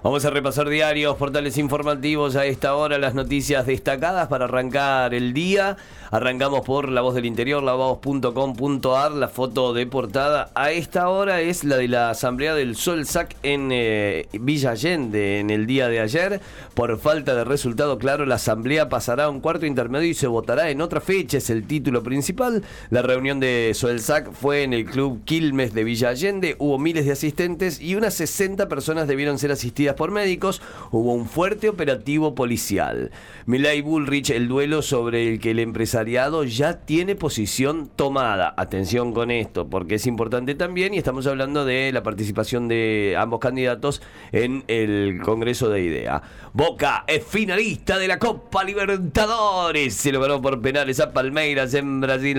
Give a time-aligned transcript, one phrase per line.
[0.00, 5.34] Vamos a repasar diarios, portales informativos a esta hora, las noticias destacadas para arrancar el
[5.34, 5.76] día.
[6.12, 10.52] Arrancamos por La Voz del Interior, lavoz.com.ar, la foto de portada.
[10.54, 15.50] A esta hora es la de la Asamblea del Solsac en eh, Villa Allende en
[15.50, 16.40] el día de ayer.
[16.74, 20.70] Por falta de resultado claro, la Asamblea pasará a un cuarto intermedio y se votará
[20.70, 22.62] en otra fecha, es el título principal.
[22.90, 27.12] La reunión de Solsac fue en el Club Quilmes de Villa Allende, hubo miles de
[27.12, 30.60] asistentes y unas 60 personas debieron ser asistidas por médicos.
[30.90, 33.10] Hubo un fuerte operativo policial.
[33.46, 38.54] Milay Bullrich, el duelo sobre el que el empresariado ya tiene posición tomada.
[38.56, 43.40] Atención con esto, porque es importante también y estamos hablando de la participación de ambos
[43.40, 46.22] candidatos en el Congreso de Idea.
[46.52, 49.94] Boca es finalista de la Copa Libertadores.
[49.94, 52.28] Se logró por penales a Palmeiras en Brasil.
[52.28, 52.34] Y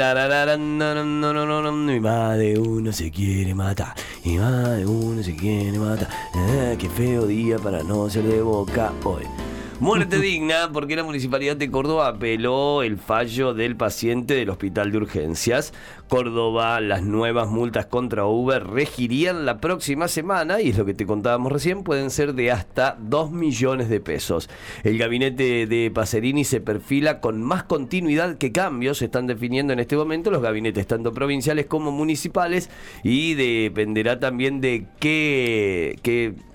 [1.99, 3.95] más de uno se quiere matar.
[4.23, 6.07] Y más de uno se quiere matar.
[6.35, 9.23] Ah, qué feo día para no ser de Boca hoy.
[9.79, 14.97] Muerte digna porque la Municipalidad de Córdoba apeló el fallo del paciente del Hospital de
[14.97, 15.73] Urgencias.
[16.09, 21.05] Córdoba, las nuevas multas contra Uber regirían la próxima semana y es lo que te
[21.05, 24.49] contábamos recién, pueden ser de hasta 2 millones de pesos.
[24.83, 28.97] El gabinete de Pacerini se perfila con más continuidad que cambios.
[28.97, 32.69] Se están definiendo en este momento los gabinetes tanto provinciales como municipales
[33.01, 35.97] y dependerá también de qué...
[36.03, 36.48] qué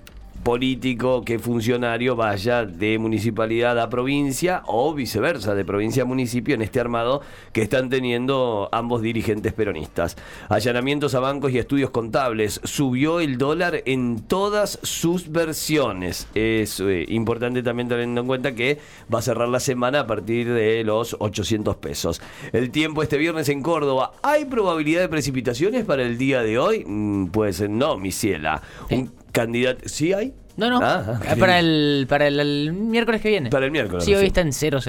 [0.45, 6.61] político que funcionario vaya de municipalidad a provincia o viceversa, de provincia a municipio en
[6.61, 10.15] este armado que están teniendo ambos dirigentes peronistas.
[10.47, 12.61] Allanamientos a bancos y estudios contables.
[12.63, 16.27] Subió el dólar en todas sus versiones.
[16.35, 18.77] Es eh, importante también teniendo en cuenta que
[19.11, 22.21] va a cerrar la semana a partir de los 800 pesos.
[22.53, 24.11] El tiempo este viernes en Córdoba.
[24.21, 26.85] ¿Hay probabilidad de precipitaciones para el día de hoy?
[27.31, 28.61] Pues no, mi ciela.
[28.91, 29.87] Un candidato...
[29.87, 30.33] ¿Sí hay?
[30.57, 30.79] No, no.
[30.81, 33.49] Ah, Es para el, para el, el miércoles que viene.
[33.49, 34.27] Para el miércoles, Sí, hoy sí.
[34.27, 34.79] está en 000.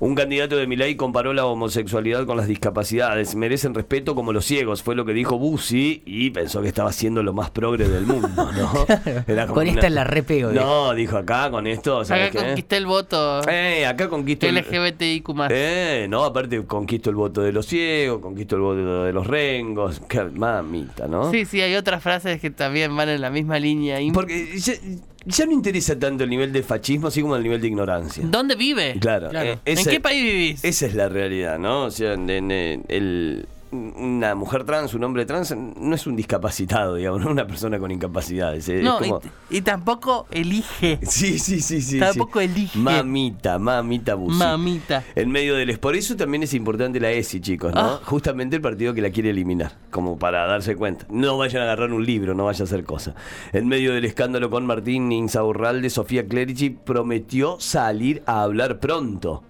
[0.00, 3.34] Un candidato de Milei comparó la homosexualidad con las discapacidades.
[3.34, 7.22] Merecen respeto como los ciegos, fue lo que dijo Bussi y pensó que estaba siendo
[7.22, 8.86] lo más progre del mundo, ¿no?
[9.54, 10.50] Con una- esta la repego.
[10.52, 12.46] No, dijo acá con esto, ¿sabes Acá qué?
[12.46, 14.56] conquisté el voto Eh, acá conquisto el...
[14.56, 15.30] LGBTIQ+.
[15.50, 20.00] Eh, no, aparte conquisto el voto de los ciegos, conquisto el voto de los rengos.
[20.08, 21.30] Qué mamita, ¿no?
[21.30, 24.00] Sí, sí, hay otras frases que también van en la misma línea.
[24.00, 24.72] Y- Porque ya,
[25.26, 28.22] ya no interesa tanto el nivel de fascismo así como el nivel de ignorancia.
[28.26, 28.96] ¿Dónde vive?
[29.00, 29.28] Claro.
[29.30, 29.50] Claro.
[29.52, 30.64] eh, ¿En qué país vivís?
[30.64, 31.84] Esa es la realidad, ¿no?
[31.84, 36.16] O sea, en- en- en el, una mujer trans, un hombre trans, no es un
[36.16, 38.68] discapacitado, digamos, no es una persona con incapacidades.
[38.68, 39.20] eh, es no, como-
[39.50, 40.98] y, y tampoco elige.
[41.02, 41.98] Sí, sí, sí, sí.
[41.98, 42.46] Tampoco sí.
[42.46, 42.78] elige.
[42.78, 44.38] Mamita, mamita Bussi.
[44.38, 45.04] Mamita.
[45.14, 45.78] En medio del...
[45.78, 47.80] Por eso también es importante la ESI, chicos, ¿no?
[47.80, 48.00] Ah.
[48.04, 51.06] Justamente el partido que la quiere eliminar, como para darse cuenta.
[51.10, 53.14] No vayan a agarrar un libro, no vaya a hacer cosa.
[53.52, 59.42] En medio del escándalo con Martín Insaurralde, Sofía Clerici prometió salir a hablar pronto.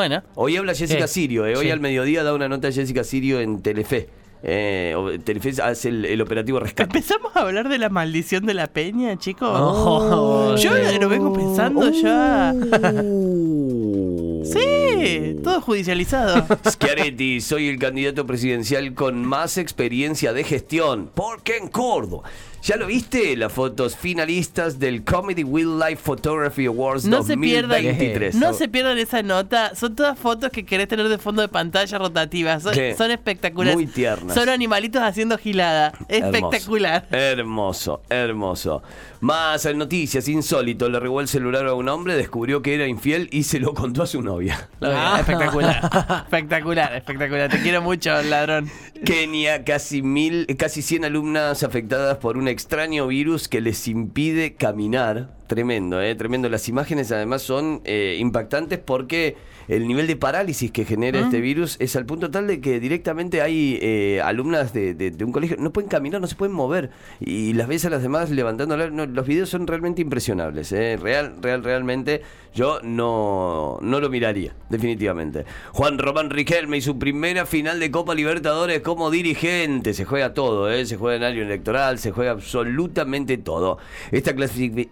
[0.00, 1.56] Bueno, Hoy habla Jessica Sí, Sirio, eh.
[1.56, 1.70] hoy sí.
[1.70, 4.08] al mediodía da una nota Jessica Sirio en Telefe.
[4.42, 4.94] Eh,
[5.24, 6.84] Telefe hace el, el operativo rescate.
[6.84, 9.50] ¿empezamos a hablar de la maldición de la peña, chicos?
[9.52, 10.56] Oh.
[10.56, 12.54] Yo lo vengo pensando ya.
[12.54, 14.42] Uh.
[14.42, 16.46] Sí, todo judicializado.
[16.66, 21.10] Schiaretti, soy el candidato presidencial con más experiencia de gestión.
[21.14, 22.22] Porque en Córdoba.
[22.62, 23.36] ¿Ya lo viste?
[23.36, 28.34] Las fotos finalistas del Comedy Wildlife Photography Awards No se pierdan, 2023.
[28.34, 29.74] no se pierdan esa nota.
[29.74, 32.62] Son todas fotos que querés tener de fondo de pantalla rotativas.
[32.62, 32.92] Son, Sí.
[32.98, 33.74] son espectaculares.
[33.74, 34.34] Muy tiernas.
[34.34, 35.92] Son animalitos haciendo gilada.
[36.08, 37.08] Espectacular.
[37.10, 38.82] Hermoso, hermoso.
[39.20, 40.88] Más en noticias, insólito.
[40.90, 44.02] Le robó el celular a un hombre, descubrió que era infiel y se lo contó
[44.02, 44.68] a su novia.
[44.82, 45.80] Ah, espectacular.
[46.24, 47.50] espectacular, espectacular.
[47.50, 48.70] Te quiero mucho, ladrón.
[49.04, 55.36] Kenia, casi mil, casi 100 alumnas afectadas por un extraño virus que les impide caminar.
[55.46, 56.14] Tremendo, ¿eh?
[56.14, 56.48] Tremendo.
[56.48, 59.36] Las imágenes además son eh, impactantes porque
[59.76, 63.40] el nivel de parálisis que genera este virus es al punto tal de que directamente
[63.40, 66.90] hay eh, alumnas de, de- de un colegio, no pueden caminar, no se pueden mover.
[67.20, 68.90] Y las ves a las demás levantándola.
[68.90, 70.72] No, los videos son realmente impresionables.
[70.72, 70.98] ¿eh?
[71.00, 72.22] Real, real, realmente.
[72.52, 75.44] Yo no, no lo miraría, definitivamente.
[75.72, 79.94] Juan Román Riquelme y su primera final de Copa Libertadores como dirigente.
[79.94, 80.84] Se juega todo, ¿eh?
[80.84, 83.78] se juega en año electoral, se juega absolutamente todo.
[84.10, 84.34] Esta,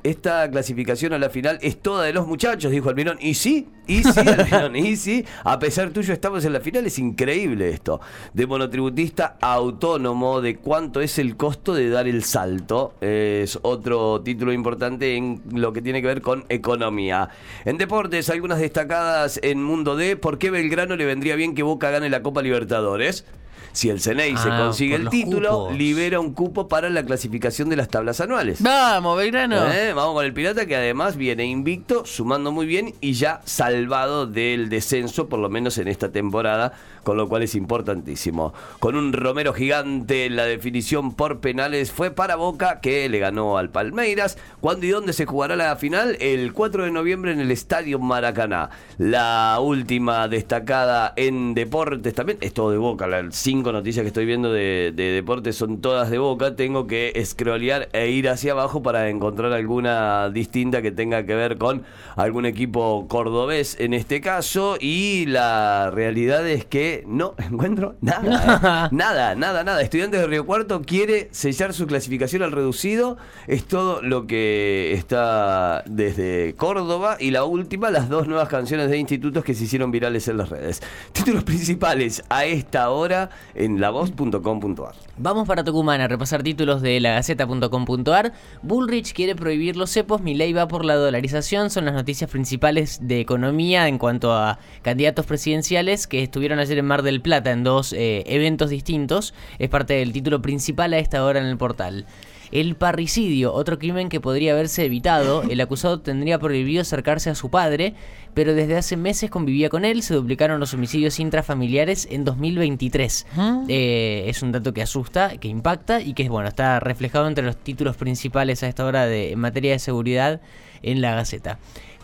[0.05, 3.19] esta clasificación a la final es toda de los muchachos, dijo Almirón.
[3.21, 5.25] Y sí, Easy, Almirón Easy.
[5.45, 6.87] A pesar tuyo, estamos en la final.
[6.87, 8.01] Es increíble esto.
[8.33, 12.95] De monotributista autónomo, de cuánto es el costo de dar el salto.
[13.01, 17.31] Es otro título importante en lo que tiene que ver con economía.
[17.65, 20.17] En deportes, algunas destacadas en Mundo D.
[20.17, 23.25] ¿Por qué Belgrano le vendría bien que Boca gane la Copa Libertadores?
[23.73, 25.77] Si el Ceney se Ah, consigue por el título, cupos.
[25.77, 28.63] libera un cupo para la clasificación de las tablas anuales.
[28.63, 29.71] Vamos, Belgrano.
[29.73, 34.27] Eh, Vamos con el Pirata que además viene invicto, sumando muy bien y ya salvado
[34.27, 36.73] del descenso, por lo menos en esta temporada,
[37.05, 38.53] con lo cual es importantísimo.
[38.81, 43.71] Con un Romero gigante, la definición por penales fue para Boca, que le ganó al
[43.71, 44.39] Palmeiras.
[44.61, 46.17] ¿Cuándo y dónde se jugará la final?
[46.21, 48.71] El 4 de noviembre en el Estadio Maracaná.
[48.99, 54.25] La última destacada en deportes también, es todo de Boca, las cinco noticias que estoy
[54.25, 56.55] viendo de, de deportes son todas de Boca.
[56.55, 61.59] Tengo que scrollear e ir hacia abajo para encontrar alguna distinta que tenga que ver
[61.59, 61.83] con
[62.15, 64.77] algún equipo cordobés en este caso.
[64.81, 68.87] Y la realidad es que no encuentro nada.
[68.87, 68.89] ¿eh?
[68.95, 69.83] nada, nada, nada.
[69.83, 73.17] Estudiantes de Río Cuarto quiere sellar su clasificación al reducido.
[73.49, 77.17] Es todo lo que está desde Córdoba.
[77.19, 80.49] Y la última, las dos nuevas canciones de institutos que se hicieron virales en las
[80.49, 80.81] redes.
[81.11, 84.95] Títulos principales a esta hora en lavoz.com.ar.
[85.17, 88.33] Vamos para Tucumán a repasar títulos de lagaceta.com.ar.
[88.63, 91.71] Bullrich quiere prohibir los cepos, Milei va por la dolarización.
[91.71, 96.87] Son las noticias principales de economía en cuanto a candidatos presidenciales que estuvieron ayer en
[96.87, 99.35] Mar del Plata en dos eh, eventos distintos.
[99.59, 102.07] Es parte del título principal a esta hora en el portal.
[102.51, 105.43] El parricidio, otro crimen que podría haberse evitado.
[105.43, 107.95] El acusado tendría prohibido acercarse a su padre,
[108.35, 110.03] pero desde hace meses convivía con él.
[110.03, 113.27] Se duplicaron los homicidios intrafamiliares en 2023.
[113.69, 117.57] Eh, es un dato que asusta, que impacta y que bueno está reflejado entre los
[117.57, 120.41] títulos principales a esta hora de, en materia de seguridad
[120.83, 121.59] en la Gaceta.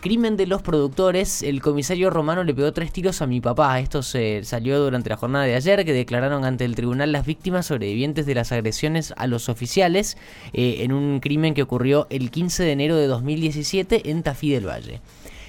[0.05, 1.43] Crimen de los productores.
[1.43, 3.81] El comisario romano le pegó tres tiros a mi papá.
[3.81, 7.65] Esto se salió durante la jornada de ayer, que declararon ante el tribunal las víctimas
[7.65, 10.19] sobrevivientes de las agresiones a los oficiales
[10.53, 14.69] eh, en un crimen que ocurrió el 15 de enero de 2017 en Tafí del
[14.69, 15.01] Valle.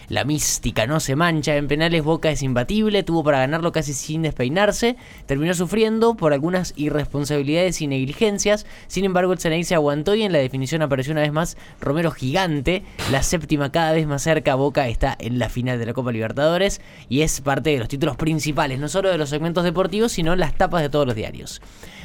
[0.07, 4.21] La mística no se mancha, en penales Boca es imbatible, tuvo para ganarlo casi sin
[4.21, 10.23] despeinarse, terminó sufriendo por algunas irresponsabilidades y negligencias, sin embargo el Ceney se aguantó y
[10.23, 14.55] en la definición apareció una vez más Romero gigante, la séptima cada vez más cerca,
[14.55, 18.15] Boca está en la final de la Copa Libertadores y es parte de los títulos
[18.15, 21.61] principales, no solo de los segmentos deportivos, sino las tapas de todos los diarios.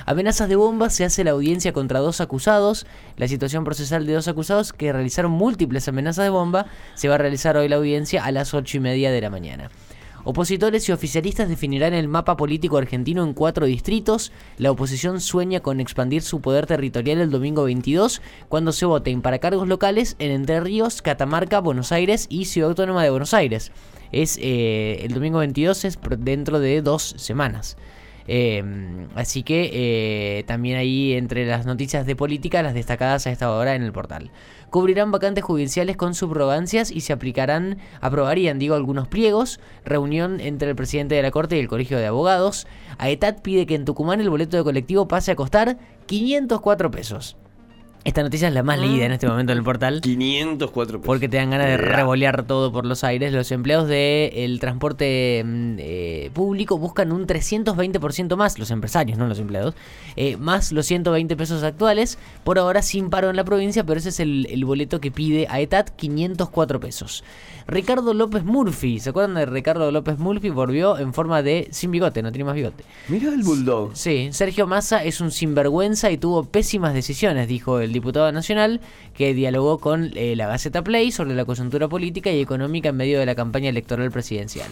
[0.07, 2.87] Amenazas de bomba se hace la audiencia contra dos acusados.
[3.17, 7.19] La situación procesal de dos acusados que realizaron múltiples amenazas de bomba se va a
[7.19, 9.71] realizar hoy la audiencia a las ocho y media de la mañana.
[10.25, 14.33] Opositores y oficialistas definirán el mapa político argentino en cuatro distritos.
[14.59, 19.39] La oposición sueña con expandir su poder territorial el domingo 22, cuando se voten para
[19.39, 23.73] cargos locales en Entre Ríos, Catamarca, Buenos Aires y Ciudad Autónoma de Buenos Aires.
[24.13, 27.77] Es eh, el domingo 22 es dentro de dos semanas.
[28.33, 28.63] Eh,
[29.17, 33.75] así que eh, también ahí entre las noticias de política, las destacadas a esta hora
[33.75, 34.31] en el portal.
[34.71, 39.59] Cubrirán vacantes judiciales con subrogancias y se aplicarán, aprobarían, digo, algunos pliegos.
[39.85, 42.69] Reunión entre el presidente de la Corte y el Colegio de Abogados.
[42.99, 47.37] AETAT pide que en Tucumán el boleto de colectivo pase a costar 504 pesos.
[48.03, 50.01] Esta noticia es la más leída en este momento en el portal.
[50.01, 51.07] 504 pesos.
[51.07, 53.31] Porque te dan ganas de revolear todo por los aires.
[53.31, 59.39] Los empleados del transporte mm, eh, público buscan un 320% más, los empresarios, no los
[59.39, 59.75] empleados,
[60.17, 62.17] eh, más los 120 pesos actuales.
[62.43, 65.47] Por ahora sin paro en la provincia, pero ese es el, el boleto que pide
[65.51, 67.23] AETAT, 504 pesos.
[67.71, 70.51] Ricardo López Murphy, ¿se acuerdan de Ricardo López Murphy?
[70.51, 72.85] Volvió en forma de sin bigote, no tiene más bigote.
[73.09, 73.91] Mira el bulldog.
[73.95, 78.81] Sí, Sergio Massa es un sinvergüenza y tuvo pésimas decisiones, dijo el diputado nacional,
[79.15, 83.19] que dialogó con eh, la Gaceta Play sobre la coyuntura política y económica en medio
[83.19, 84.69] de la campaña electoral presidencial.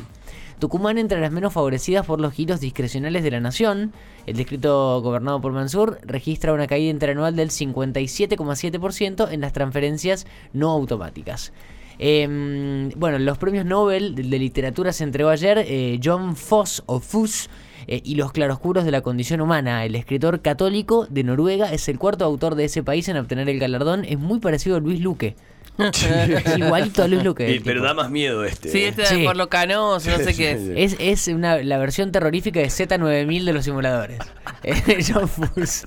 [0.58, 3.92] Tucumán entre las menos favorecidas por los giros discrecionales de la nación.
[4.26, 10.70] El distrito gobernado por Mansur registra una caída interanual del 57,7% en las transferencias no
[10.70, 11.52] automáticas.
[12.00, 15.58] Eh, bueno, los premios Nobel de, de literatura se entregó ayer.
[15.66, 17.48] eh, John Foss o Fuss
[17.87, 19.85] eh, y los claroscuros de la condición humana.
[19.85, 23.58] El escritor católico de Noruega es el cuarto autor de ese país en obtener el
[23.58, 24.04] galardón.
[24.04, 25.37] Es muy parecido a Luis Luque.
[25.78, 27.50] Es igualito a Luis Luque.
[27.54, 28.68] Y- pero da más miedo este.
[28.68, 29.23] Sí, este Sí.
[29.25, 30.94] por lo canoso, no sé qué es.
[30.94, 34.18] Es, es una, la versión terrorífica de Z9000 de los simuladores.
[34.64, 35.85] Eh, John Fuss.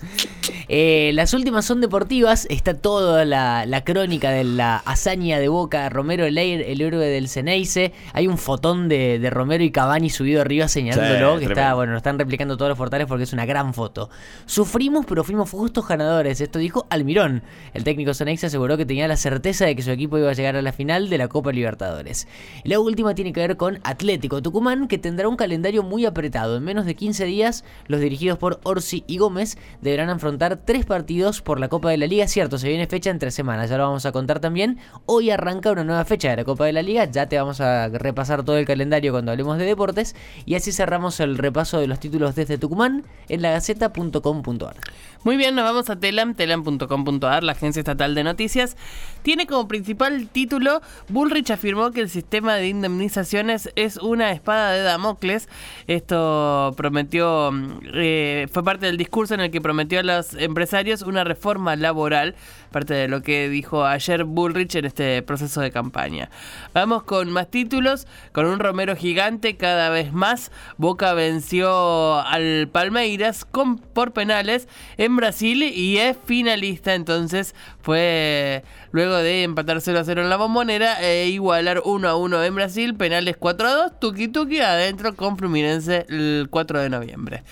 [0.73, 2.47] Eh, las últimas son deportivas.
[2.49, 5.89] Está toda la, la crónica de la hazaña de Boca.
[5.89, 7.91] Romero Leir, el héroe del Ceneice.
[8.13, 11.39] Hay un fotón de, de Romero y Cavani subido arriba señalándolo.
[11.39, 14.09] Sí, que está, bueno, lo están replicando todos los portales porque es una gran foto.
[14.45, 16.39] Sufrimos, pero fuimos justos ganadores.
[16.39, 17.43] Esto dijo Almirón.
[17.73, 20.55] El técnico Ceneice aseguró que tenía la certeza de que su equipo iba a llegar
[20.55, 22.29] a la final de la Copa Libertadores.
[22.63, 26.55] La última tiene que ver con Atlético Tucumán, que tendrá un calendario muy apretado.
[26.55, 31.41] En menos de 15 días, los dirigidos por Orsi y Gómez deberán afrontar tres partidos
[31.41, 32.27] por la Copa de la Liga.
[32.27, 34.77] Cierto, se viene fecha en tres semanas, ya lo vamos a contar también.
[35.05, 37.87] Hoy arranca una nueva fecha de la Copa de la Liga, ya te vamos a
[37.89, 40.15] repasar todo el calendario cuando hablemos de deportes.
[40.45, 44.75] Y así cerramos el repaso de los títulos desde Tucumán en lagaceta.com.ar.
[45.23, 48.75] Muy bien, nos vamos a Telam, telam.com.ar, la agencia estatal de noticias.
[49.21, 54.81] Tiene como principal título, Bullrich afirmó que el sistema de indemnizaciones es una espada de
[54.81, 55.47] Damocles.
[55.85, 61.01] Esto prometió, mm, eh, fue parte del discurso en el que prometió a los empresarios
[61.01, 62.35] una reforma laboral,
[62.71, 66.29] parte de lo que dijo ayer Bullrich en este proceso de campaña.
[66.73, 70.51] Vamos con más títulos, con un Romero gigante cada vez más.
[70.77, 74.67] Boca venció al Palmeiras con, por penales
[74.97, 76.95] en Brasil y es finalista.
[76.95, 82.15] Entonces fue luego de empatar 0 a 0 en la bombonera e igualar 1 a
[82.17, 82.95] 1 en Brasil.
[82.95, 83.99] Penales 4 a 2.
[84.01, 87.43] Tuki Tuki adentro con Fluminense el 4 de noviembre.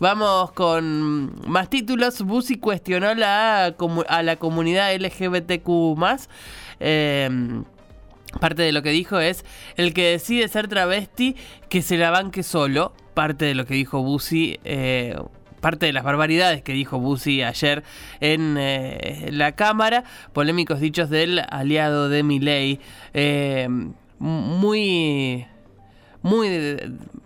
[0.00, 2.22] Vamos con más títulos.
[2.22, 3.74] Bussi cuestionó la,
[4.08, 5.68] a la comunidad LGBTQ.
[6.80, 7.62] Eh,
[8.38, 9.44] Parte de lo que dijo es
[9.76, 11.34] el que decide ser travesti
[11.68, 12.92] que se la banque solo.
[13.14, 14.58] Parte de lo que dijo Bussi.
[14.64, 15.16] eh,
[15.60, 17.82] parte de las barbaridades que dijo Bussi ayer
[18.20, 20.04] en eh, la Cámara.
[20.32, 22.80] Polémicos dichos del aliado de Milei.
[23.14, 23.68] Eh,
[24.18, 25.46] muy.
[26.22, 26.76] Muy,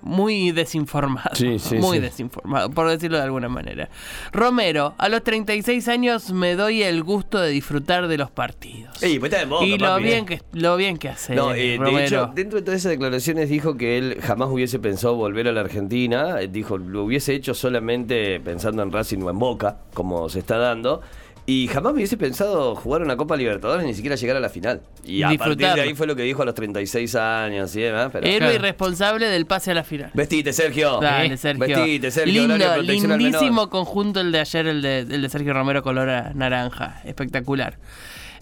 [0.02, 1.34] muy desinformado.
[1.34, 2.02] Sí, sí, muy sí.
[2.02, 3.88] desinformado, por decirlo de alguna manera.
[4.32, 9.02] Romero, a los 36 años me doy el gusto de disfrutar de los partidos.
[9.02, 10.26] Ey, pues está de Boca, y lo papi, bien, eh.
[10.26, 11.98] que, lo bien que hace No, eh, de Romero.
[12.06, 15.60] hecho, dentro de todas esas declaraciones dijo que él jamás hubiese pensado volver a la
[15.62, 16.40] Argentina.
[16.40, 20.56] Eh, Dijo, lo hubiese hecho solamente pensando en Racing o en Boca, como se está
[20.58, 21.00] dando.
[21.46, 24.80] Y jamás hubiese pensado jugar una Copa Libertadores ni siquiera llegar a la final.
[25.04, 28.08] Y a partir de ahí fue lo que dijo a los 36 años y demás.
[28.12, 28.26] Pero...
[28.26, 28.54] Héroe Claro.
[28.54, 30.10] y responsable del pase a la final.
[30.14, 31.00] Vestite, Sergio.
[31.00, 31.66] Dale, Sergio.
[31.66, 32.46] Vestite, Sergio.
[32.46, 37.02] Lindo, lindísimo conjunto el de ayer, el de, el de Sergio Romero color naranja.
[37.04, 37.76] Espectacular.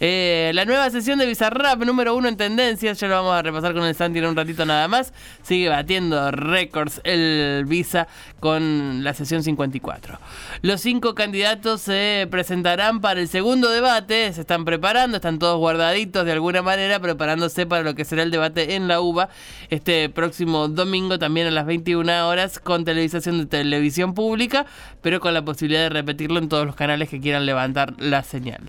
[0.04, 3.72] Eh, la nueva sesión de Bizarrap, número uno en tendencias, ya lo vamos a repasar
[3.72, 5.12] con el Santi en un ratito nada más.
[5.44, 8.08] Sigue batiendo récords el Visa
[8.40, 10.18] con la sesión 54.
[10.62, 16.26] Los cinco candidatos se presentarán para el segundo debate, se están preparando, están todos guardaditos
[16.26, 19.28] de alguna manera, preparándose para lo que será el debate en la UBA
[19.70, 24.66] este próximo domingo también a las 21 horas con televisación de televisión pública,
[25.00, 28.68] pero con la posibilidad de repetirlo en todos los canales que quieran levantar la señal.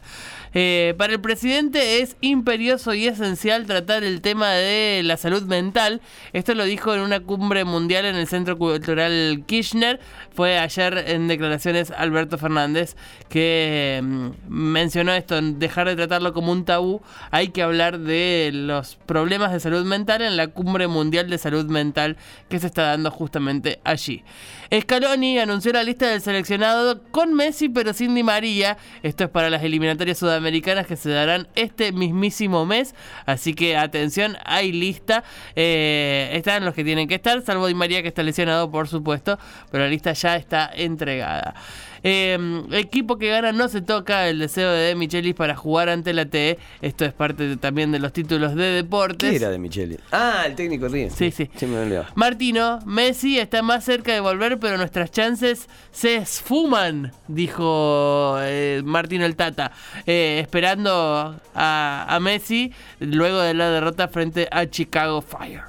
[0.56, 6.02] Eh, para el presidente es imperioso y esencial tratar el tema de la salud mental.
[6.32, 10.00] Esto lo dijo en una cumbre mundial en el Centro Cultural Kirchner.
[10.36, 12.96] Fue ayer en declaraciones Alberto Fernández
[13.30, 17.02] que mm, mencionó esto, dejar de tratarlo como un tabú.
[17.32, 21.66] Hay que hablar de los problemas de salud mental en la cumbre mundial de salud
[21.66, 22.18] mental
[22.50, 24.24] que se está dando justamente allí.
[24.72, 28.78] Scaloni anunció la lista del seleccionado con Messi pero sin Di María.
[29.02, 30.43] Esto es para las eliminatorias sudamericanas
[30.86, 32.96] que se darán este mismísimo mes.
[33.26, 35.24] Así que atención, hay lista.
[35.56, 39.38] Eh, están los que tienen que estar, salvo Di María que está lesionado por supuesto,
[39.72, 41.56] pero la lista ya está entregada.
[42.04, 46.14] Eh, equipo que gana no se toca el deseo de De Michelis para jugar ante
[46.14, 46.60] la TE.
[46.82, 49.30] Esto es parte de- también de los títulos de deportes.
[49.30, 49.98] ¿Qué era de Micheli?
[50.12, 50.90] Ah, el técnico.
[50.90, 51.50] Sí, sí.
[51.56, 51.84] Sí, me.
[52.16, 59.26] Martino, Messi está más cerca de volver, pero nuestras chances se esfuman, dijo eh, Martino
[59.26, 59.72] el Tata,
[60.06, 65.64] eh, esperando a, a Messi luego de la derrota frente a Chicago Fire.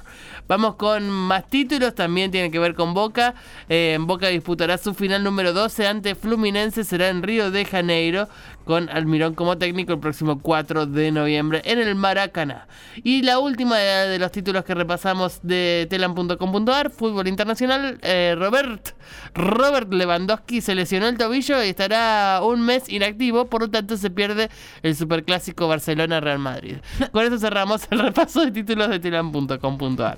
[0.47, 3.33] Vamos con más títulos, también tiene que ver con Boca.
[3.67, 8.27] Eh, Boca disputará su final número 12 ante Fluminense, será en Río de Janeiro,
[8.65, 12.67] con Almirón como técnico el próximo 4 de noviembre en el Maracaná.
[13.03, 18.89] Y la última de, los títulos que repasamos de telam.com.ar, fútbol internacional, eh, Robert,
[19.33, 24.09] Robert Lewandowski se lesionó el tobillo y estará un mes inactivo, por lo tanto se
[24.09, 24.49] pierde
[24.83, 26.77] el superclásico Barcelona-Real Madrid.
[27.11, 30.17] Con eso cerramos el repaso de títulos de telam.com.ar.